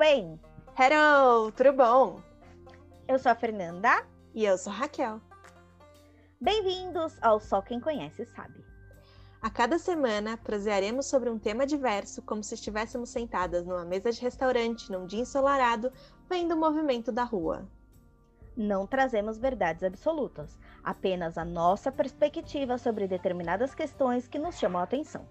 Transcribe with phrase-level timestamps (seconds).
[0.00, 0.40] bem?
[0.78, 2.22] Hello, tudo bom?
[3.06, 4.02] Eu sou a Fernanda.
[4.34, 5.20] E eu sou a Raquel.
[6.40, 8.64] Bem-vindos ao Só Quem Conhece Sabe.
[9.42, 14.22] A cada semana, prosearemos sobre um tema diverso, como se estivéssemos sentadas numa mesa de
[14.22, 15.92] restaurante num dia ensolarado,
[16.30, 17.68] vendo o movimento da rua.
[18.56, 24.84] Não trazemos verdades absolutas, apenas a nossa perspectiva sobre determinadas questões que nos chamam a
[24.84, 25.28] atenção.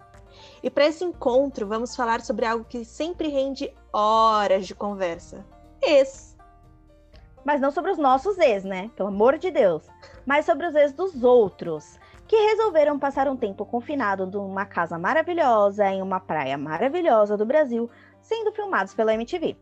[0.62, 5.44] E para esse encontro, vamos falar sobre algo que sempre rende horas de conversa:
[5.82, 6.36] ex.
[7.44, 8.90] Mas não sobre os nossos ex, né?
[8.96, 9.84] Pelo amor de Deus.
[10.26, 11.98] Mas sobre os ex dos outros,
[12.28, 17.90] que resolveram passar um tempo confinado numa casa maravilhosa, em uma praia maravilhosa do Brasil,
[18.20, 19.56] sendo filmados pela MTV.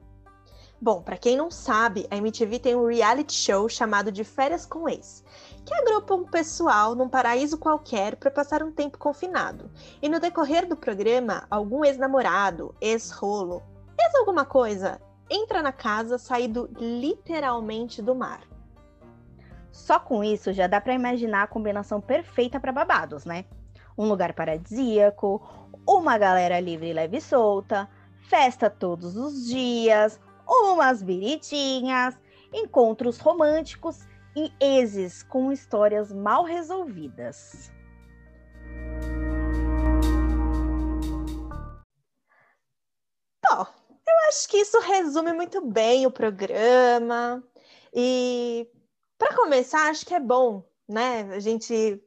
[0.80, 4.88] Bom, para quem não sabe, a MTV tem um reality show chamado de Férias com
[4.88, 5.24] Ex,
[5.68, 9.70] que agrupa um pessoal num paraíso qualquer para passar um tempo confinado.
[10.00, 13.62] E no decorrer do programa, algum ex-namorado, ex-rolo,
[14.00, 18.40] ex alguma coisa, entra na casa saído literalmente do mar.
[19.70, 23.44] Só com isso já dá para imaginar a combinação perfeita para babados, né?
[23.96, 27.86] Um lugar paradisíaco, uma galera livre, leve e solta,
[28.22, 32.18] festa todos os dias, umas biritinhas,
[32.54, 34.07] encontros românticos
[34.38, 37.72] e exes com histórias mal resolvidas.
[43.50, 43.66] Bom,
[44.06, 47.42] eu acho que isso resume muito bem o programa.
[47.92, 48.70] E
[49.18, 52.00] para começar, acho que é bom, né, a gente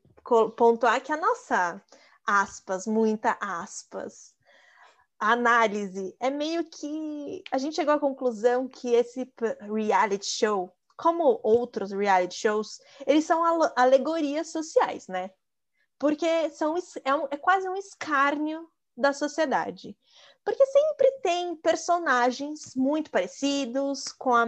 [0.56, 1.84] pontuar que a nossa
[2.26, 4.34] aspas, muita aspas,
[5.20, 9.32] análise é meio que a gente chegou à conclusão que esse
[9.74, 13.42] reality show, como outros reality shows, eles são
[13.76, 15.32] alegorias sociais, né?
[15.98, 19.98] Porque são é, um, é quase um escárnio da sociedade.
[20.46, 24.46] Porque sempre tem personagens muito parecidos, com a,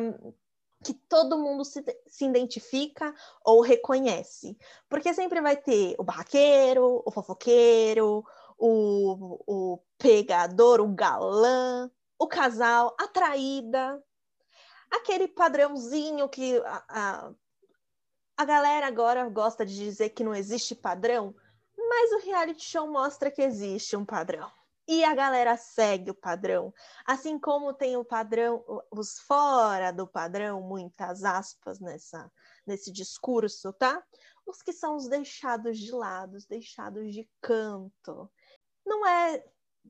[0.84, 4.56] que todo mundo se, se identifica ou reconhece.
[4.88, 8.24] Porque sempre vai ter o barraqueiro, o fofoqueiro,
[8.60, 14.00] o, o pegador, o galã, o casal, a traída,
[14.96, 17.34] aquele padrãozinho que a, a,
[18.38, 21.36] a galera agora gosta de dizer que não existe padrão,
[21.78, 24.52] mas o reality show mostra que existe um padrão.
[24.86, 26.74] E a galera segue o padrão.
[27.06, 32.30] Assim como tem o padrão, os fora do padrão, muitas aspas nessa,
[32.68, 34.04] nesse discurso, tá?
[34.46, 38.30] Os que são os deixados de lado, os deixados de canto.
[38.86, 39.44] Não é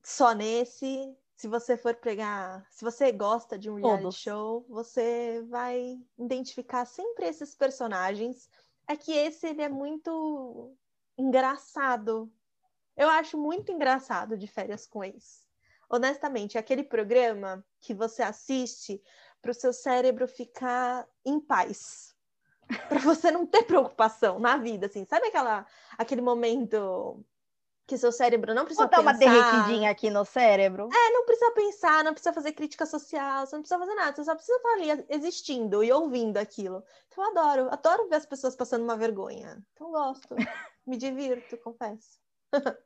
[0.04, 1.16] só nesse.
[1.44, 4.16] Se você for pegar, se você gosta de um reality Todos.
[4.16, 8.48] show, você vai identificar sempre esses personagens.
[8.88, 10.74] É que esse ele é muito
[11.18, 12.32] engraçado.
[12.96, 15.46] Eu acho muito engraçado de férias com ex.
[15.86, 19.02] Honestamente, é aquele programa que você assiste
[19.42, 22.16] para o seu cérebro ficar em paz.
[22.88, 25.04] para você não ter preocupação na vida, assim.
[25.04, 25.66] Sabe aquela,
[25.98, 27.22] aquele momento
[27.86, 29.10] que seu cérebro não precisa Vou dar pensar.
[29.10, 30.88] uma derretidinha aqui no cérebro.
[30.92, 34.24] É, não precisa pensar, não precisa fazer crítica social, você não precisa fazer nada, você
[34.24, 36.82] só precisa estar ali existindo e ouvindo aquilo.
[37.08, 39.62] Então eu adoro, adoro ver as pessoas passando uma vergonha.
[39.74, 40.34] Então gosto,
[40.86, 42.18] me divirto, confesso.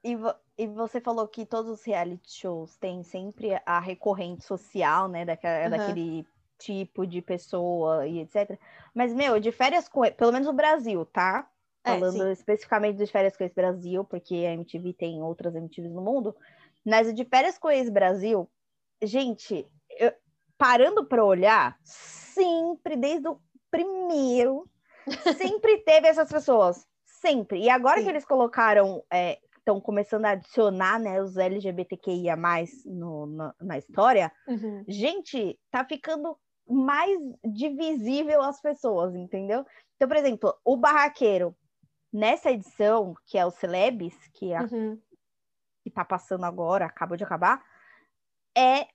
[0.03, 5.09] e, vo e você falou que todos os reality shows têm sempre a recorrente social,
[5.09, 5.71] né, daquela, uhum.
[5.71, 6.27] daquele
[6.59, 8.59] tipo de pessoa e etc.
[8.93, 10.01] Mas, meu, de férias com...
[10.13, 11.49] Pelo menos no Brasil, tá?
[11.95, 16.35] Falando é, especificamente de Férias com Ex-Brasil, porque a MTV tem outras MTVs no mundo,
[16.85, 18.49] mas de Férias com Ex-Brasil,
[19.03, 19.67] gente,
[19.99, 20.13] eu,
[20.57, 23.41] parando para olhar, sempre, desde o
[23.71, 24.69] primeiro,
[25.37, 27.61] sempre teve essas pessoas, sempre.
[27.61, 28.05] E agora Sim.
[28.05, 29.03] que eles colocaram,
[29.59, 32.37] estão é, começando a adicionar né, os LGBTQIA+,
[32.87, 34.85] no, na, na história, uhum.
[34.89, 36.37] gente, tá ficando
[36.69, 39.65] mais divisível as pessoas, entendeu?
[39.97, 41.57] Então, por exemplo, o barraqueiro,
[42.13, 45.01] Nessa edição, que é o Celebs, que, é, uhum.
[45.83, 47.63] que tá passando agora, acabou de acabar,
[48.57, 48.89] é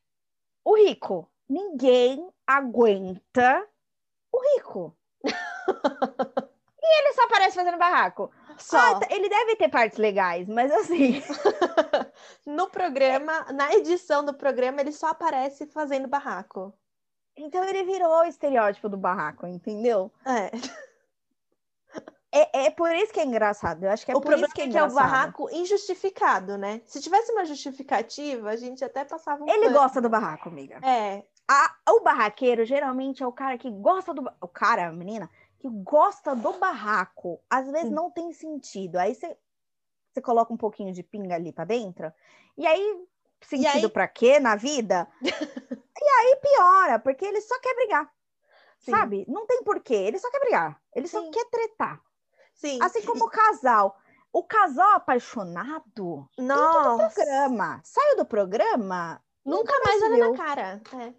[0.64, 1.30] o rico.
[1.48, 3.68] Ninguém aguenta
[4.32, 4.98] o rico.
[5.24, 8.32] e ele só aparece fazendo barraco.
[8.58, 8.78] Só.
[8.78, 11.22] Ah, ele deve ter partes legais, mas assim.
[12.46, 16.74] no programa, na edição do programa, ele só aparece fazendo barraco.
[17.36, 20.12] Então ele virou o estereótipo do barraco, entendeu?
[20.26, 20.52] É.
[22.36, 23.84] É, é por isso que é engraçado.
[23.84, 26.82] Eu acho que é o por isso que é, que é o barraco injustificado, né?
[26.84, 29.78] Se tivesse uma justificativa, a gente até passava um Ele pano.
[29.78, 30.80] gosta do barraco, amiga.
[30.84, 31.24] É.
[31.48, 34.28] A, o barraqueiro geralmente é o cara que gosta do.
[34.42, 37.40] O cara, a menina, que gosta do barraco.
[37.48, 37.94] Às vezes Sim.
[37.94, 38.96] não tem sentido.
[38.96, 39.38] Aí você,
[40.12, 42.12] você coloca um pouquinho de pinga ali para dentro.
[42.58, 43.06] E aí,
[43.42, 43.90] sentido e aí...
[43.90, 45.08] pra quê na vida?
[45.96, 48.12] E aí piora, porque ele só quer brigar.
[48.80, 48.92] Sim.
[48.92, 49.26] Sabe?
[49.26, 49.94] Não tem porquê.
[49.94, 50.78] Ele só quer brigar.
[50.94, 51.32] Ele só Sim.
[51.32, 52.02] quer tretar.
[52.54, 52.80] Sim.
[52.82, 53.98] Assim como o casal.
[54.32, 57.10] O casal apaixonado do Nossa.
[57.14, 57.82] programa.
[57.84, 60.82] Saiu do programa, Nunca mais se olha na cara.
[60.94, 61.14] É.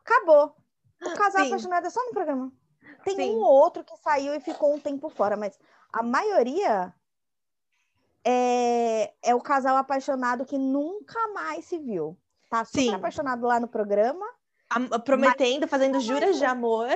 [0.00, 0.56] acabou.
[1.02, 1.48] O casal Sim.
[1.48, 2.52] apaixonado é só no programa.
[3.04, 3.34] Tem Sim.
[3.36, 5.58] um ou outro que saiu e ficou um tempo fora, mas
[5.92, 6.92] a maioria
[8.24, 12.18] é, é o casal apaixonado que nunca mais se viu.
[12.50, 12.94] Tá super Sim.
[12.94, 14.26] apaixonado lá no programa
[14.70, 16.88] Am- Prometendo, fazendo juras de amor.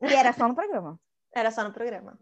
[0.00, 0.98] e era só no programa.
[1.36, 2.16] Era só no programa.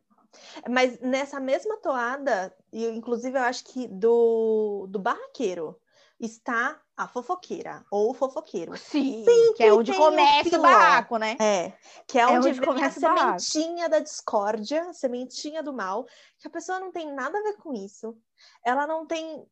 [0.68, 5.78] Mas nessa mesma toada, e inclusive eu acho que do, do barraqueiro,
[6.18, 8.76] está a fofoqueira, ou o fofoqueiro.
[8.76, 11.36] Sim, Sempre que é onde começa o barraco, né?
[11.40, 11.72] É,
[12.06, 13.40] que é É onde, onde a começa barraco.
[13.40, 16.06] sementinha da discórdia, a sementinha do mal,
[16.38, 18.16] que a pessoa não tem nada a ver com isso.
[18.64, 19.44] Ela não tem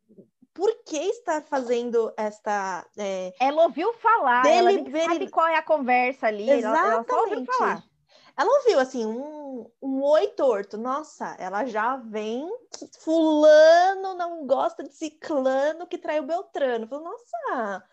[0.54, 2.86] por que estar fazendo esta.
[2.96, 6.48] é, Ela ouviu falar, ela nem sabe qual é a conversa ali.
[6.50, 7.46] Ela, ela só ouviu Exatamente.
[7.46, 7.89] falar.
[8.36, 10.76] Ela ouviu assim um, um oi torto.
[10.78, 16.86] Nossa, ela já vem que fulano não gosta de ciclano que traiu Beltrano.
[16.86, 17.84] Falou, nossa,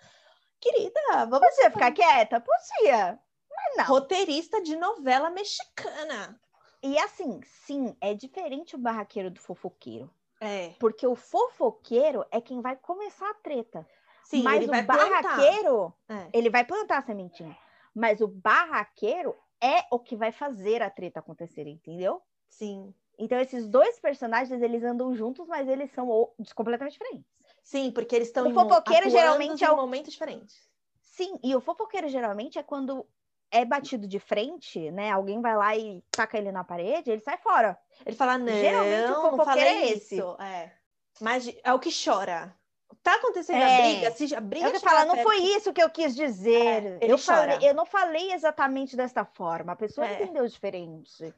[0.59, 0.99] querida,
[1.29, 2.39] vamos Podia ficar quieta?
[2.39, 3.19] Podia.
[3.49, 3.85] Mas não.
[3.85, 6.39] roteirista de novela mexicana.
[6.83, 10.09] E assim, sim, é diferente o barraqueiro do fofoqueiro.
[10.39, 13.87] É, Porque o fofoqueiro é quem vai começar a treta.
[14.23, 14.95] sim, mas o plantar.
[14.95, 16.29] barraqueiro, É.
[16.31, 17.57] ele vai plantar a sementinha.
[17.95, 22.21] Mas o barraqueiro é o que vai fazer a treta acontecer, entendeu?
[22.49, 26.07] Sim, Então esses dois personagens, eles andam juntos, mas eles são
[26.55, 27.25] completamente diferentes.
[27.63, 30.69] sim, porque eles estão O em fofoqueiro geralmente é em o- momentos diferentes.
[31.01, 33.05] Sim, e o fofoqueiro geralmente é quando
[33.49, 35.09] é batido de frente, né?
[35.11, 37.79] Alguém vai lá e taca ele na parede, ele sai fora.
[38.05, 40.15] Ele fala, não, Geralmente o não fofoqueiro falei é esse.
[40.15, 40.37] isso.
[40.39, 40.73] É.
[41.19, 42.55] Mas é o que chora.
[43.03, 43.81] Tá acontecendo a É.
[43.81, 46.99] briga, se a briga É chegar fala, não perto- foi isso que eu quis dizer.
[47.01, 49.73] É, eu, falei, eu não falei exatamente desta forma.
[49.73, 50.13] A pessoa É.
[50.15, 51.33] entendeu diferente.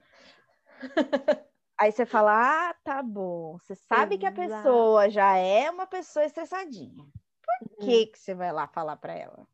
[1.79, 3.57] Aí você fala, ah, tá bom.
[3.59, 4.63] Você sabe que a Exato.
[4.63, 7.05] pessoa já é uma pessoa estressadinha.
[7.05, 7.85] Por Hum.
[7.85, 9.47] que, que você vai lá falar pra ela?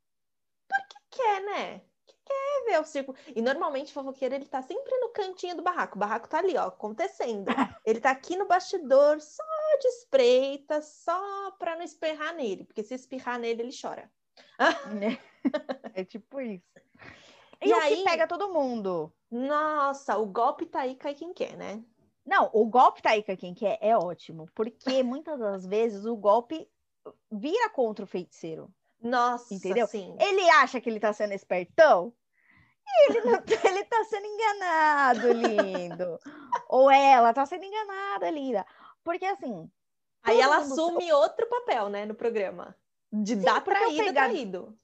[1.11, 1.81] quer, né?
[2.05, 3.17] Que quer ver o círculo.
[3.33, 5.95] E normalmente o fofoqueiro ele tá sempre no cantinho do barraco.
[5.95, 7.45] O barraco tá ali, ó, acontecendo.
[7.85, 9.43] ele tá aqui no bastidor, só
[9.79, 14.09] de espreita, só pra não espirrar nele, porque se espirrar nele ele chora.
[15.93, 16.63] é tipo isso.
[17.61, 19.11] E, E aí- pega todo mundo?
[19.31, 21.81] Nossa, o golpe tá aí, cai quem quer, né?
[22.25, 26.17] Não, o golpe tá aí com quem quer é ótimo, porque muitas das vezes o
[26.17, 26.69] golpe
[27.31, 28.69] vira contra o feiticeiro.
[29.01, 29.87] Nossa, Entendeu?
[29.87, 30.15] sim.
[30.19, 32.13] Ele acha que ele tá sendo espertão
[33.09, 36.19] ele, não, ele tá sendo enganado, lindo.
[36.69, 38.65] Ou ela tá sendo enganada, linda.
[39.05, 39.71] Porque assim.
[40.23, 42.75] Aí ela assume outro papel, né, no programa.
[43.13, 44.79] De dar porque o traída, pegado- traído.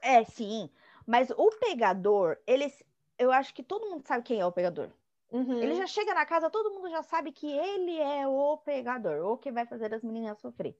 [0.00, 0.70] É, sim.
[1.06, 2.82] Mas o pegador, eles.
[3.18, 4.90] Eu acho que todo mundo sabe quem é o pegador.
[5.30, 5.60] Uhum.
[5.62, 9.36] Ele já chega na casa, todo mundo já sabe que ele é o pegador, ou
[9.36, 10.76] que vai fazer as meninas sofrer.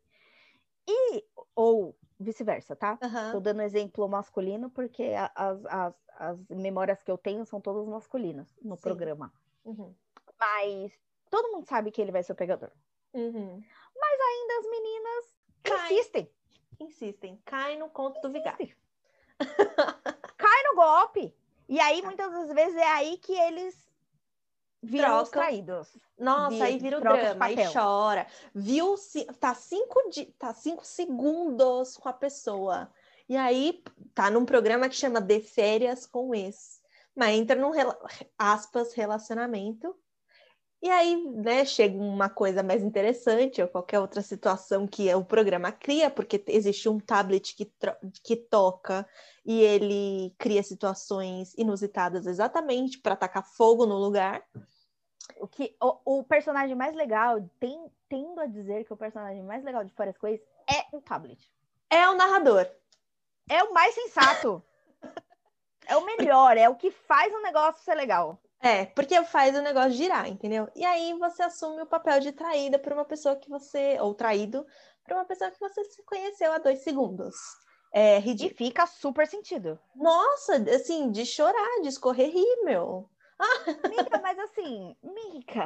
[0.88, 1.24] E,
[1.54, 2.98] ou vice-versa, tá?
[3.02, 3.32] Aham.
[3.32, 8.48] Tô dando exemplo masculino porque as, as, as memórias que eu tenho são todas masculinas
[8.62, 8.82] no Sim.
[8.82, 9.32] programa.
[9.64, 9.94] Uhum.
[10.38, 10.92] Mas
[11.30, 12.70] todo mundo sabe que ele vai ser o pegador.
[13.12, 13.62] Uhum.
[14.02, 15.24] Ainda as meninas
[15.62, 15.92] Cai.
[15.92, 16.30] insistem.
[16.78, 18.74] Insistem, cai no conto do vigário.
[20.36, 21.34] Cai no golpe.
[21.68, 23.74] E aí, muitas das vezes, é aí que eles
[24.82, 25.48] viram os Trocam.
[25.48, 25.96] traídos.
[26.18, 28.26] Nossa, de- aí vira o troca drama, aí chora.
[28.54, 28.94] Viu,
[29.40, 30.26] tá cinco, di...
[30.38, 32.92] tá cinco segundos com a pessoa.
[33.28, 33.82] E aí
[34.14, 36.80] tá num programa que chama De Férias com Ex.
[37.14, 37.72] Mas entra num,
[38.38, 39.98] aspas, relacionamento.
[40.82, 45.72] E aí, né, chega uma coisa mais interessante, ou qualquer outra situação que o programa
[45.72, 47.72] cria, porque existe um tablet que,
[48.22, 49.08] que toca
[49.44, 54.44] e ele cria situações inusitadas exatamente para tacar fogo no lugar.
[55.38, 59.64] O, que, o, o personagem mais legal, tem, tendo a dizer que o personagem mais
[59.64, 61.50] legal de Fora as Coisas é o tablet.
[61.88, 62.68] É o narrador.
[63.48, 64.62] É o mais sensato.
[65.86, 68.40] é o melhor, é o que faz o negócio ser legal.
[68.66, 70.68] É, porque faz o negócio girar, entendeu?
[70.74, 73.96] E aí você assume o papel de traída para uma pessoa que você.
[74.00, 74.66] Ou traído
[75.04, 77.34] para uma pessoa que você se conheceu há dois segundos.
[77.92, 78.48] É E ridículo.
[78.48, 79.78] fica super sentido.
[79.94, 83.08] Nossa, assim, de chorar, de escorrer rímel.
[83.84, 85.64] Mica, mas assim, Mica.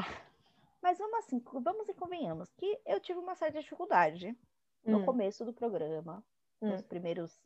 [0.83, 4.37] Mas vamos assim, vamos e convenhamos que eu tive uma certa dificuldade
[4.85, 6.25] no Hum, começo do programa,
[6.63, 6.69] Hum.
[6.71, 7.41] nos primeiros.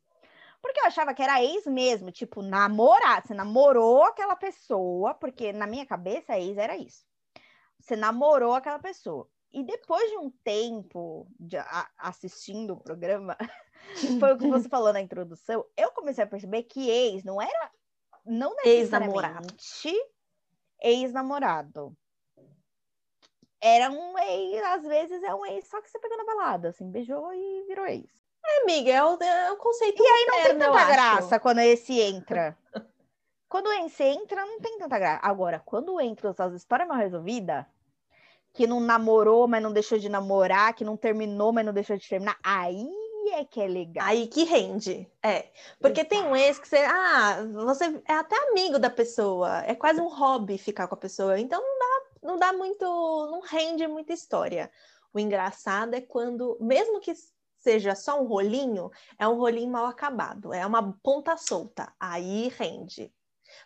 [0.65, 3.23] Porque eu achava que era ex mesmo, tipo, namorar.
[3.23, 7.05] Você namorou aquela pessoa, porque na minha cabeça, ex era isso.
[7.79, 9.29] Você namorou aquela pessoa.
[9.53, 13.37] E depois de um tempo de a, assistindo o programa,
[14.19, 17.71] foi o que você falou na introdução, eu comecei a perceber que ex não era
[18.25, 19.93] não necessariamente
[20.81, 21.95] ex-namorado.
[23.61, 26.91] Era um ex, às vezes é um ex só que você pegou na balada, assim,
[26.91, 28.24] beijou e virou ex.
[28.47, 32.01] É, amiga, é o, é o conceito E aí não tem tanta graça quando esse
[32.01, 32.57] entra.
[33.49, 35.21] quando esse entra, não tem tanta graça.
[35.23, 37.65] Agora, quando entra essas histórias mal resolvidas,
[38.53, 42.09] que não namorou, mas não deixou de namorar, que não terminou, mas não deixou de
[42.09, 42.89] terminar, aí
[43.33, 44.07] é que é legal.
[44.07, 45.11] Aí que rende.
[45.23, 45.49] É.
[45.81, 46.11] Porque Exato.
[46.11, 46.79] tem um ex que você.
[46.79, 49.63] Ah, você é até amigo da pessoa.
[49.67, 51.39] É quase um hobby ficar com a pessoa.
[51.39, 52.85] Então não dá, não dá muito.
[52.85, 54.71] Não rende muita história.
[55.13, 57.13] O engraçado é quando, mesmo que
[57.65, 61.93] seja só um rolinho, é um rolinho mal acabado, é uma ponta solta.
[61.99, 63.13] Aí rende.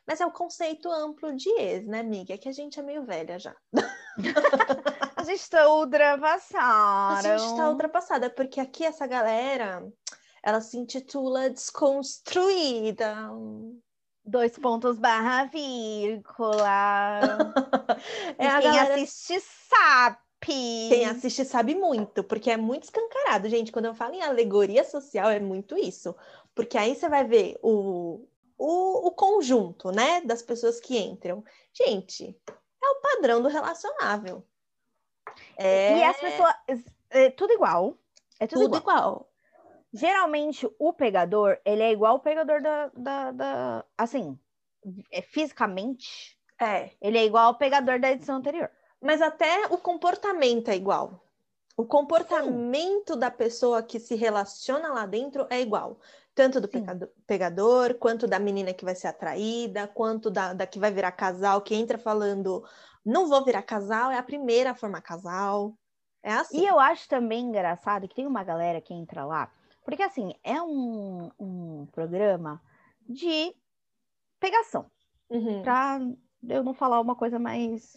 [0.07, 2.35] Mas é o conceito amplo de ex, né, amiga?
[2.35, 3.55] É que a gente é meio velha já.
[5.17, 7.35] a gente está ultrapassada.
[7.35, 9.87] A gente está ultrapassada, porque aqui essa galera,
[10.43, 13.31] ela se intitula Desconstruída.
[14.25, 17.21] Dois pontos barra vírgula.
[18.39, 18.95] é a quem galera...
[18.95, 20.28] assiste sabe.
[20.89, 23.71] Quem assiste sabe muito, porque é muito escancarado, gente.
[23.71, 26.15] Quando eu falo em alegoria social, é muito isso.
[26.55, 28.27] Porque aí você vai ver o,
[28.57, 31.45] o, o conjunto, né, das pessoas que entram.
[31.73, 32.35] Gente,
[32.83, 34.43] é o padrão do relacionável.
[35.57, 35.99] É...
[35.99, 36.55] E as pessoas.
[37.11, 37.99] É tudo igual.
[38.41, 38.97] É tudo, tudo igual.
[38.97, 39.33] igual.
[39.93, 42.91] Geralmente, o pegador, ele é igual o pegador da.
[42.95, 44.39] da, da assim,
[45.11, 46.39] é, fisicamente.
[46.61, 46.91] É.
[47.01, 48.71] Ele é igual ao pegador da edição anterior.
[49.01, 51.23] Mas até o comportamento é igual.
[51.77, 53.19] O comportamento Sim.
[53.19, 55.99] da pessoa que se relaciona lá dentro é igual
[56.39, 60.79] tanto do pegador, pegador, quanto da menina que vai ser atraída, quanto da, da que
[60.79, 62.65] vai virar casal, que entra falando,
[63.05, 65.77] não vou virar casal, é a primeira a formar casal.
[66.23, 66.61] É assim.
[66.61, 69.51] E eu acho também engraçado que tem uma galera que entra lá,
[69.85, 72.63] porque assim, é um, um programa
[73.09, 73.53] de
[74.39, 74.87] pegação.
[75.29, 75.61] Uhum.
[75.63, 75.99] Pra
[76.49, 77.97] eu não falar uma coisa mais.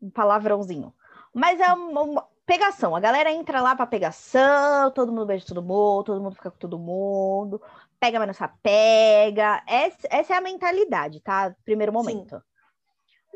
[0.00, 0.92] Um palavrãozinho.
[1.32, 2.96] Mas é uma, pegação.
[2.96, 6.56] A galera entra lá para pegação, todo mundo beija todo mundo, todo mundo fica com
[6.56, 7.60] todo mundo,
[8.00, 9.62] pega, mas não pega.
[9.66, 11.54] Essa, essa é a mentalidade, tá?
[11.64, 12.36] Primeiro momento.
[12.36, 12.42] Sim.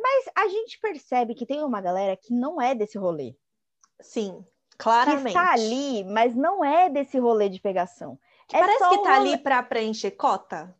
[0.03, 3.37] Mas a gente percebe que tem uma galera que não é desse rolê.
[4.01, 4.45] Sim,
[4.79, 5.23] claramente.
[5.25, 8.19] Que está ali, mas não é desse rolê de pegação.
[8.53, 9.35] É parece que tá rolê...
[9.35, 10.75] ali para preencher cota.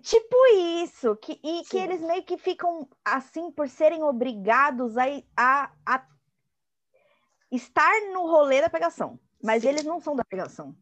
[0.00, 0.36] Tipo
[0.82, 1.64] isso, que, e Sim.
[1.64, 5.04] que eles meio que ficam assim por serem obrigados a,
[5.36, 6.06] a, a
[7.50, 9.18] estar no rolê da pegação.
[9.42, 9.68] Mas Sim.
[9.68, 10.74] eles não são da pegação.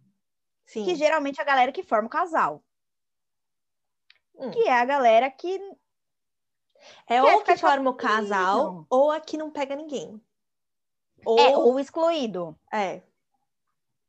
[0.66, 0.84] Sim.
[0.84, 2.62] Que geralmente é a galera que forma o casal.
[4.34, 4.50] Hum.
[4.50, 5.60] Que é a galera que.
[7.08, 10.20] É ou que forma o casal, ou a que não pega ninguém.
[11.24, 11.40] Ou...
[11.40, 12.58] É, ou excluído.
[12.72, 13.02] É.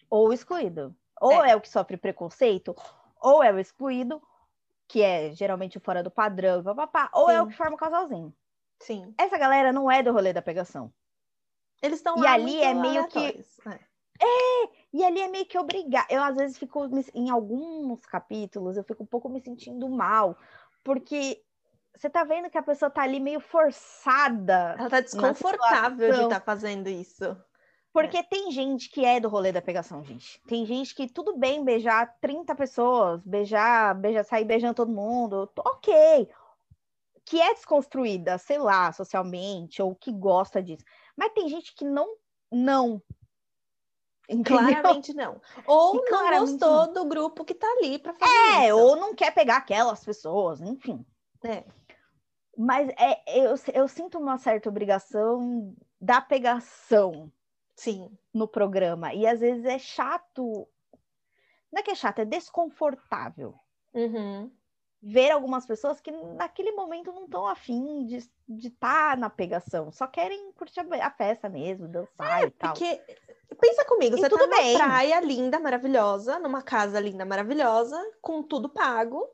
[0.10, 0.96] Ou excluído.
[1.20, 1.52] Ou é.
[1.52, 2.76] é o que sofre preconceito,
[3.20, 4.22] ou é o excluído,
[4.90, 7.36] que é geralmente o fora do padrão, papapá, ou Sim.
[7.36, 8.36] é o que forma o casalzinho.
[8.82, 9.14] Sim.
[9.18, 10.92] Essa galera não é do rolê da pegação.
[11.82, 13.20] Eles estão E ali é meio que.
[13.20, 13.80] É.
[14.20, 16.08] é, e ali é meio que obrigar.
[16.10, 20.36] Eu, às vezes, fico em alguns capítulos, eu fico um pouco me sentindo mal,
[20.84, 21.42] porque
[21.96, 24.76] você tá vendo que a pessoa tá ali meio forçada.
[24.78, 27.38] Ela tá desconfortável de estar tá fazendo isso.
[27.92, 28.24] Porque é.
[28.24, 30.40] tem gente que é do rolê da pegação, gente.
[30.48, 36.30] Tem gente que tudo bem beijar 30 pessoas, beijar, beijar, sair beijando todo mundo, ok.
[37.26, 40.84] Que é desconstruída, sei lá, socialmente, ou que gosta disso.
[41.16, 42.16] Mas tem gente que não,
[42.52, 43.02] não.
[44.30, 44.60] Entendeu?
[44.60, 45.42] Claramente não.
[45.66, 46.94] Ou e não gostou não.
[46.94, 48.78] do grupo que tá ali para fazer é, isso.
[48.78, 51.04] ou não quer pegar aquelas pessoas, enfim.
[51.44, 51.64] É.
[52.56, 57.32] Mas é, eu, eu sinto uma certa obrigação da pegação.
[57.80, 58.18] Sim.
[58.34, 59.14] No programa.
[59.14, 60.68] E às vezes é chato.
[61.72, 63.56] Não é que é chato, é desconfortável.
[63.94, 64.52] Uhum
[65.02, 68.18] ver algumas pessoas que naquele momento não estão afim de
[68.68, 72.74] estar tá na pegação, só querem curtir a festa mesmo, dançar é, e tal.
[72.74, 73.02] Porque
[73.60, 74.78] pensa comigo, e você tudo tá numa bem.
[74.78, 79.26] praia linda, maravilhosa, numa casa linda, maravilhosa, com tudo pago.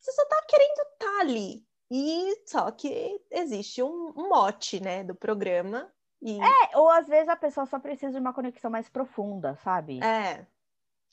[0.00, 1.66] Você só tá querendo estar tá ali.
[1.90, 5.90] E só que existe um, um mote, né, do programa.
[6.20, 6.40] E...
[6.40, 10.02] É, ou às vezes a pessoa só precisa de uma conexão mais profunda, sabe?
[10.02, 10.46] É.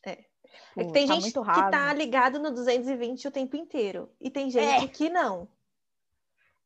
[0.06, 0.26] É.
[0.78, 4.10] É que tem tá gente que tá ligado no 220 o tempo inteiro.
[4.20, 4.88] E tem gente é.
[4.88, 5.48] que não.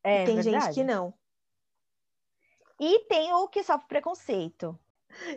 [0.02, 0.64] É, e tem verdade.
[0.66, 1.12] gente que não.
[2.78, 4.78] E tem o que sofre preconceito.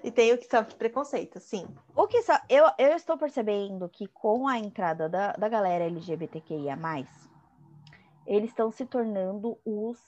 [0.04, 1.68] E tem o que sofre preconceito, sim.
[1.96, 2.32] O que so...
[2.48, 6.78] eu, eu estou percebendo que com a entrada da, da galera LGBTQIA,
[8.26, 10.00] eles estão se tornando os.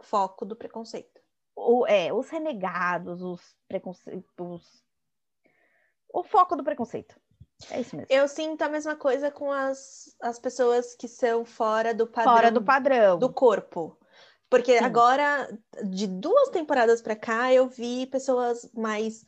[0.00, 1.17] Foco do preconceito.
[1.58, 4.84] O, é, os renegados, os preconceitos.
[6.12, 7.18] O foco do preconceito.
[7.70, 8.06] É isso mesmo.
[8.08, 12.34] Eu sinto a mesma coisa com as, as pessoas que são fora do padrão.
[12.34, 13.18] Fora do padrão.
[13.18, 13.98] Do corpo.
[14.48, 14.84] Porque Sim.
[14.84, 15.48] agora,
[15.84, 19.24] de duas temporadas para cá, eu vi pessoas mais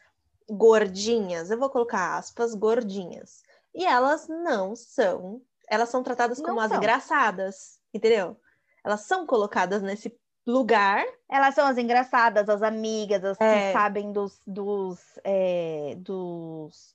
[0.49, 1.50] gordinhas.
[1.50, 3.42] Eu vou colocar aspas, gordinhas.
[3.75, 5.42] E elas não são.
[5.68, 6.70] Elas são tratadas não como são.
[6.70, 8.40] as engraçadas, entendeu?
[8.84, 10.08] Elas são colocadas nesse
[10.47, 11.04] lugar.
[11.28, 13.68] Elas são as engraçadas, as amigas, as é.
[13.68, 16.94] que sabem dos, dos, é, dos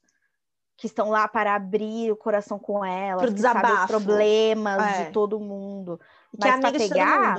[0.78, 5.04] que estão lá para abrir o coração com elas, Pro que sabem os problemas é.
[5.06, 6.00] de todo mundo.
[6.40, 7.38] Que Mas para pegar,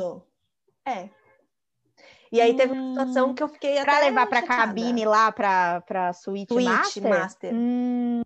[0.86, 1.10] é.
[2.32, 5.80] E aí teve uma situação hum, que eu fiquei Para levar para cabine lá para
[5.82, 7.02] para suíte, suíte master.
[7.02, 7.54] master.
[7.54, 8.22] Hum,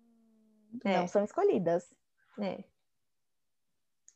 [0.85, 0.99] é.
[0.99, 1.85] Não são escolhidas.
[2.41, 2.65] É.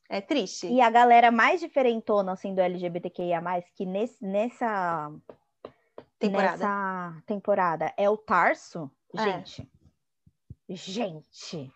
[0.09, 0.67] É triste.
[0.67, 3.41] E a galera mais diferentona, assim, do LGBTQIA+,
[3.75, 5.11] que nesse, nessa
[6.19, 6.53] temporada.
[6.53, 9.23] nessa temporada é o Tarso, é.
[9.23, 9.71] gente.
[10.69, 11.73] Gente,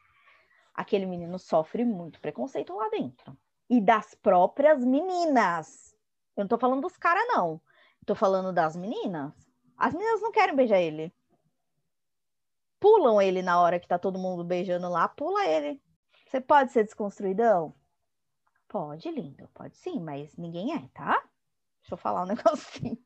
[0.74, 3.36] aquele menino sofre muito preconceito lá dentro.
[3.68, 5.94] E das próprias meninas.
[6.36, 7.60] Eu não tô falando dos caras, não.
[8.06, 9.32] Tô falando das meninas.
[9.76, 11.12] As meninas não querem beijar ele.
[12.80, 15.82] Pulam ele na hora que tá todo mundo beijando lá, pula ele.
[16.26, 17.74] Você pode ser desconstruidão?
[18.68, 21.12] Pode, lindo, pode sim, mas ninguém é, tá?
[21.80, 22.98] Deixa eu falar um negocinho.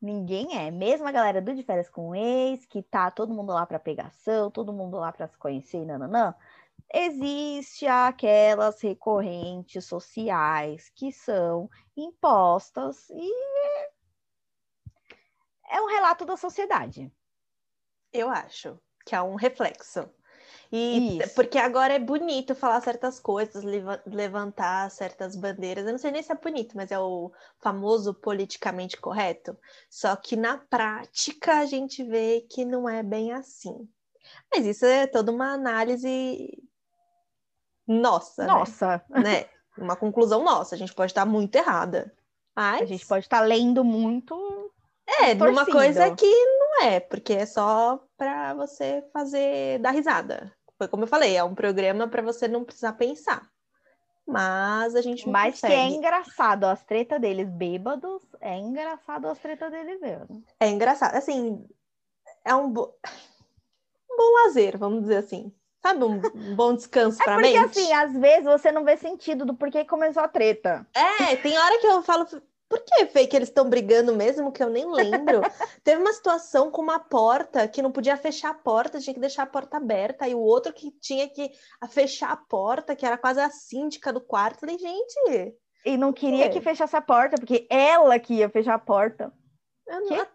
[0.00, 0.70] Ninguém é.
[0.70, 4.50] Mesmo a galera do De Férias com Ex, que tá todo mundo lá para pegação,
[4.50, 6.34] todo mundo lá para se conhecer nananã,
[6.92, 13.32] existe aquelas recorrentes sociais que são impostas e
[15.70, 17.12] é um relato da sociedade.
[18.12, 20.08] Eu acho que é um reflexo.
[20.72, 21.34] E Isso.
[21.34, 23.62] porque agora é bonito falar certas coisas,
[24.06, 25.86] levantar certas bandeiras.
[25.86, 27.30] Eu não sei nem se é bonito, mas é o
[27.60, 29.56] famoso politicamente correto.
[29.88, 33.88] Só que na prática a gente vê que não é bem assim.
[34.52, 36.62] Mas isso é toda uma análise
[37.86, 38.42] nossa.
[38.42, 38.52] Né?
[38.52, 39.04] Nossa.
[39.08, 39.20] Né?
[39.20, 39.44] né?
[39.78, 40.74] Uma conclusão nossa.
[40.74, 42.12] A gente pode estar muito errada.
[42.54, 42.82] Mas...
[42.82, 44.34] A gente pode estar lendo muito.
[45.20, 50.52] É, numa coisa que não é, porque é só para você fazer dar risada.
[50.78, 53.48] Foi como eu falei, é um programa para você não precisar pensar.
[54.26, 55.74] Mas a gente não Mas consegue.
[55.74, 60.42] que é engraçado, as tretas deles bêbados, é engraçado as tretas deles bêbados.
[60.58, 61.64] É engraçado, assim,
[62.44, 62.92] é um, bo...
[64.10, 65.52] um bom lazer, vamos dizer assim.
[65.80, 67.64] Sabe, um bom descanso é pra porque, mente?
[67.66, 70.84] Porque, assim, às vezes você não vê sentido do porquê começou a treta.
[70.92, 72.26] É, tem hora que eu falo,
[72.68, 75.40] por que, Fê, que eles estão brigando mesmo, que eu nem lembro?
[75.84, 79.44] Teve uma situação com uma porta que não podia fechar a porta, tinha que deixar
[79.44, 81.50] a porta aberta, e o outro que tinha que
[81.90, 84.60] fechar a porta, que era quase a síndica do quarto.
[84.60, 85.56] Falei, gente.
[85.84, 89.32] E não queria que fechasse a porta, porque ela que ia fechar a porta.
[89.86, 90.26] Eu não,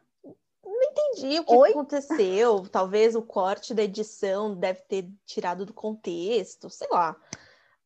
[0.64, 1.72] não entendi o que Oi?
[1.72, 2.66] aconteceu.
[2.70, 7.14] Talvez o corte da edição deve ter tirado do contexto, sei lá.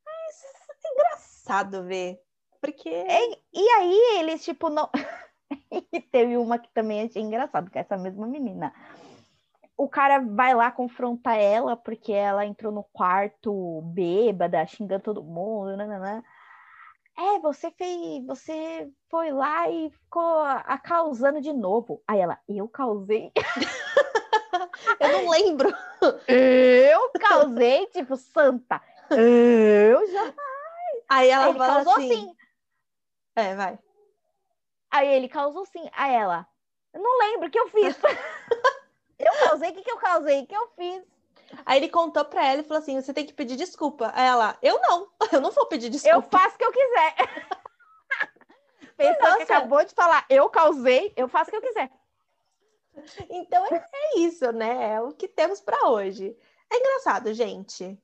[0.05, 0.43] Mas
[0.83, 2.21] é engraçado ver
[2.65, 2.89] porque.
[2.89, 3.19] É,
[3.53, 4.89] e aí eles, tipo, não.
[5.91, 8.73] e teve uma que também achei engraçado, que é essa mesma menina.
[9.77, 15.75] O cara vai lá confrontar ela porque ela entrou no quarto bêbada, xingando todo mundo,
[15.75, 16.23] nananã.
[17.17, 22.01] É, você fez, você foi lá e ficou a causando de novo.
[22.07, 23.31] Aí ela, eu causei.
[24.99, 25.73] eu não lembro.
[26.27, 28.81] Eu causei, tipo, santa.
[29.11, 30.33] Eu já.
[31.07, 32.35] Aí ela Aí fala assim, assim,
[33.35, 33.79] é, vai.
[34.89, 35.89] Aí ele causou sim.
[35.93, 36.47] A ela,
[36.93, 37.97] eu não lembro o que eu fiz.
[39.19, 40.41] eu causei, o que, que eu causei?
[40.41, 41.03] O que eu fiz?
[41.65, 44.11] Aí ele contou pra ela e falou assim: você tem que pedir desculpa.
[44.15, 46.15] Aí ela, eu não, eu não vou pedir desculpa.
[46.15, 47.15] Eu faço o que eu quiser.
[48.97, 51.91] Pessoa que acabou de falar, eu causei, eu faço o que eu quiser.
[53.29, 54.93] Então é, é isso, né?
[54.93, 56.35] É o que temos para hoje.
[56.71, 57.99] É engraçado, gente.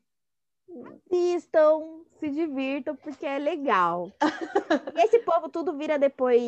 [0.86, 4.12] Assistam, se divirtam, porque é legal.
[4.96, 6.42] e esse povo tudo vira depois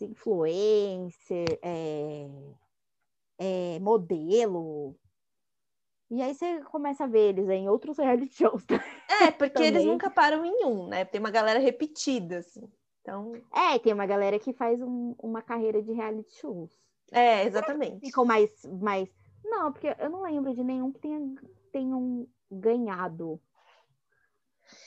[0.00, 2.28] influencer, é,
[3.38, 4.94] é, modelo.
[6.10, 8.64] E aí você começa a ver eles em outros reality shows.
[9.18, 11.02] É, porque eles nunca param em um, né?
[11.06, 12.68] Tem uma galera repetida, assim.
[13.00, 13.32] Então...
[13.50, 16.70] É, tem uma galera que faz um, uma carreira de reality shows.
[17.10, 18.04] É, exatamente.
[18.04, 19.08] Ficam mais, mais.
[19.42, 21.34] Não, porque eu não lembro de nenhum que tenha,
[21.72, 23.40] tenham ganhado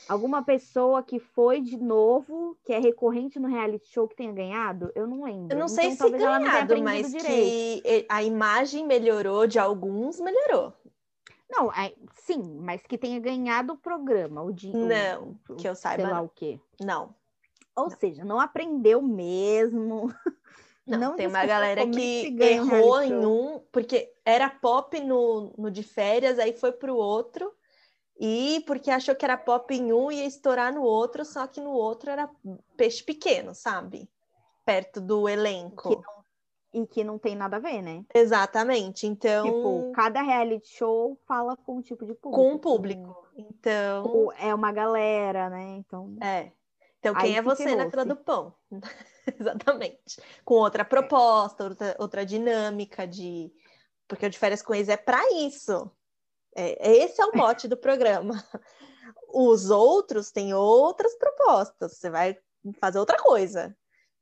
[0.09, 4.91] Alguma pessoa que foi de novo, que é recorrente no reality show, que tenha ganhado?
[4.95, 5.55] Eu não lembro.
[5.55, 7.83] Eu não sei então, se ganhado, mas direito.
[7.83, 10.73] que a imagem melhorou de alguns, melhorou.
[11.47, 14.73] Não, é, sim, mas que tenha ganhado o programa, o dia.
[14.73, 16.03] Não, o, que eu saiba.
[16.03, 16.59] Sei lá o quê.
[16.81, 17.13] Não.
[17.75, 17.91] Ou não.
[17.91, 20.11] seja, não aprendeu mesmo.
[20.87, 25.83] Não, Não tem uma galera que errou em um, porque era pop no, no de
[25.83, 27.53] férias, aí foi pro outro,
[28.19, 31.71] e porque achou que era pop em um ia estourar no outro, só que no
[31.71, 32.29] outro era
[32.75, 34.09] peixe pequeno, sabe?
[34.65, 35.89] Perto do Que elenco.
[35.95, 36.19] não-
[36.71, 38.05] e que não tem nada a ver, né?
[38.13, 39.07] Exatamente.
[39.07, 42.31] Então, Tipo, cada reality show fala com um tipo de público.
[42.31, 43.27] com o público.
[43.35, 45.77] Então, Com- É uma galera, né?
[45.77, 46.51] Então, é.
[46.99, 48.53] Então, Aí quem é se você na fila do pão?
[49.39, 50.21] Exatamente.
[50.45, 53.51] Com outra proposta, outra, outra dinâmica de.
[54.07, 55.89] Porque o de férias com ex é para isso.
[56.55, 58.33] É, esse é o mote do programa.
[59.31, 61.93] Os outros têm outras propostas.
[61.97, 62.37] Você vai
[62.79, 63.75] fazer outra coisa.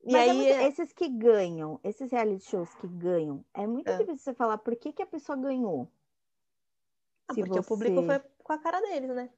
[0.04, 3.88] E Mas é aí, muito- esses que ganham, esses reality shows que ganham, é muito
[3.90, 3.98] É.
[3.98, 5.90] difícil você falar por que, que a pessoa ganhou.
[7.28, 9.30] Ah, porque o público você- foi com a cara deles, né?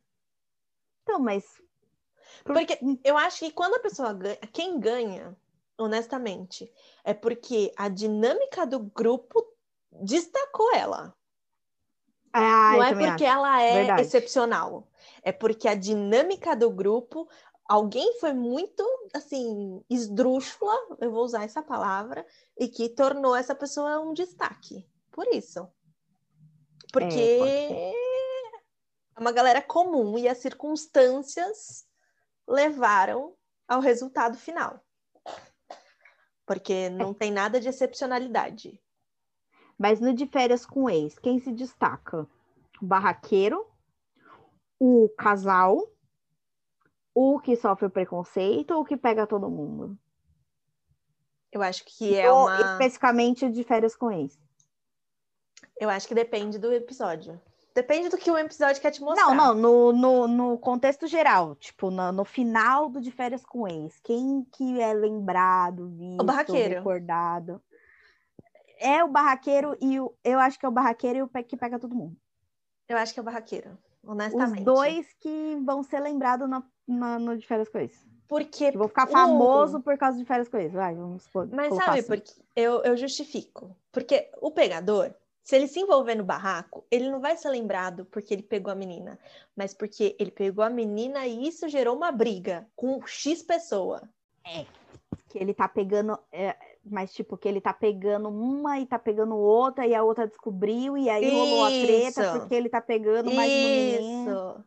[1.04, 1.43] Então, mas.
[2.43, 5.36] por- Porque eu acho que quando a pessoa ganha, quem ganha,
[5.78, 6.71] honestamente,
[7.04, 9.43] é porque a dinâmica do grupo
[9.91, 11.15] destacou ela.
[12.31, 13.37] Ah, Não é porque acho.
[13.37, 14.01] ela é Verdade.
[14.01, 14.87] excepcional.
[15.21, 17.27] É porque a dinâmica do grupo,
[17.67, 22.25] alguém foi muito, assim, esdrúxula, eu vou usar essa palavra,
[22.57, 24.87] e que tornou essa pessoa um destaque.
[25.11, 25.67] Por isso.
[26.91, 27.93] Porque pode é
[29.19, 31.85] uma galera comum e as circunstâncias
[32.47, 33.35] levaram
[33.67, 34.79] ao resultado final.
[36.45, 38.81] Porque não tem nada de excepcionalidade.
[39.79, 42.27] Mas no de férias com ex, quem se destaca?
[42.81, 43.65] O barraqueiro,
[44.77, 45.89] o casal,
[47.15, 49.97] o que sofre o preconceito ou o que pega todo mundo?
[51.49, 52.59] Eu acho que é Ou uma.
[52.59, 54.37] especificamente o de férias com ex.
[55.79, 57.41] Eu acho que depende do episódio.
[57.73, 59.33] Depende do que o episódio quer te mostrar.
[59.33, 63.65] Não, não, no, no, no contexto geral, tipo, no, no final do de férias com
[63.65, 66.75] ex, quem que é lembrado, visto, barraqueiro.
[66.75, 67.61] recordado?
[68.79, 71.77] É o barraqueiro e o, eu acho que é o barraqueiro e o que pega
[71.77, 72.15] todo mundo.
[72.87, 74.63] Eu acho que é o barraqueiro, Os honestamente.
[74.63, 78.07] dois que vão ser lembrados na, na- no de férias ex.
[78.27, 78.71] Porque.
[78.71, 80.71] Que vão ficar o- famoso por causa de férias ex.
[80.73, 82.07] Vai, vamos pôr- Mas sabe, assim.
[82.07, 83.75] porque eu, eu justifico.
[83.91, 85.13] Porque o pegador,
[85.43, 88.75] se ele se envolver no barraco, ele não vai ser lembrado porque ele pegou a
[88.75, 89.19] menina,
[89.55, 94.01] mas porque ele pegou a menina e isso gerou uma briga com X pessoa.
[95.27, 96.55] que ele tá pegando, é,
[96.89, 100.97] mas tipo, que ele tá pegando uma e tá pegando outra, e a outra descobriu,
[100.97, 102.39] e aí rolou a treta Isso.
[102.39, 104.32] porque ele tá pegando mais uma menina.
[104.32, 104.63] Isso.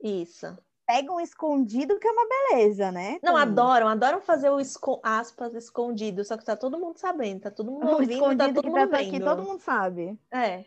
[0.00, 0.58] Isso.
[0.86, 3.18] Pega um escondido, que é uma beleza, né?
[3.22, 3.42] Não, também.
[3.42, 7.70] adoram, adoram fazer o esco- aspas escondido, só que tá todo mundo sabendo, tá todo
[7.70, 9.10] mundo O ouvindo, escondido tá todo que, mundo tá, vendo.
[9.10, 10.18] que todo mundo sabe.
[10.32, 10.64] É,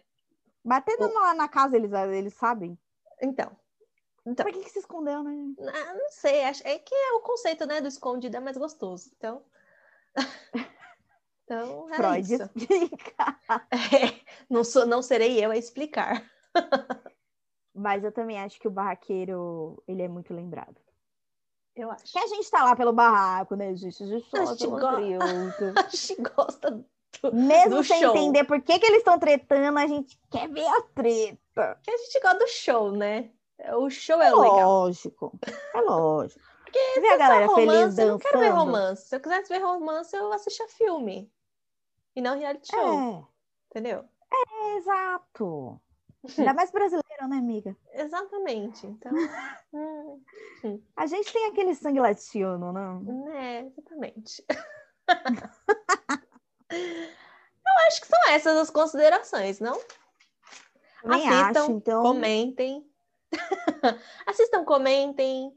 [0.64, 2.78] Batendo lá na casa, eles, eles sabem.
[3.22, 3.52] então.
[4.24, 5.34] Então, Por que, que se escondeu, né?
[5.60, 9.10] Ah, não sei, acho, é que é o conceito, né, do escondido é mais gostoso.
[9.18, 9.42] Então,
[11.56, 12.44] então é Freud isso.
[12.56, 13.40] explica.
[13.72, 16.24] É, não, sou, não serei eu a explicar.
[17.74, 20.76] Mas eu também acho que o barraqueiro, ele é muito lembrado.
[21.76, 22.12] Eu acho.
[22.12, 24.04] Que a gente tá lá pelo barraco, né, gente?
[24.04, 25.74] A gente A fala gente pelo go- triunfo.
[25.80, 26.86] A gente gosta do
[27.34, 28.12] Mesmo do sem show.
[28.16, 31.80] entender por que, que eles estão tretando, a gente quer ver a treta.
[31.84, 33.30] que a gente gosta do show, né?
[33.76, 34.70] O show é o legal.
[34.70, 35.40] lógico.
[35.74, 36.40] É lógico.
[36.64, 38.60] Porque vê a galera Só feliz romance, eu não quero ver dançando?
[38.66, 39.08] romance.
[39.08, 41.32] Se eu quisesse ver romance, eu assistia filme.
[42.16, 43.28] E não reality show,
[43.70, 44.06] entendeu?
[44.32, 45.82] É, exato.
[46.38, 47.76] Ainda mais brasileiro, né, amiga?
[47.94, 48.86] Exatamente.
[48.86, 49.12] Então,
[49.74, 50.22] hum,
[50.96, 53.00] A gente tem aquele sangue latino, não?
[53.02, 54.46] né, exatamente.
[56.70, 59.80] eu acho que são essas as considerações, não?
[61.02, 62.04] Também Assistam, acho, então.
[62.04, 62.88] Comentem.
[64.28, 65.52] Assistam, comentem.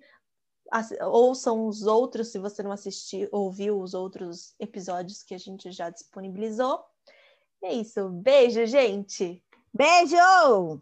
[1.02, 5.90] Ouçam os outros, se você não assistiu, ouviu os outros episódios que a gente já
[5.90, 6.82] disponibilizou.
[7.62, 8.08] É isso.
[8.08, 9.42] Beijo, gente!
[9.72, 10.80] Beijo!